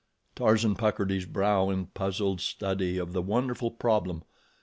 Tarzan 0.33 0.73
puckered 0.73 1.11
his 1.11 1.27
brow 1.27 1.69
in 1.69 1.85
puzzled 1.85 2.41
study 2.41 2.97
of 2.97 3.13
the 3.13 3.21
wonderful 3.21 3.69
problem. 3.69 4.23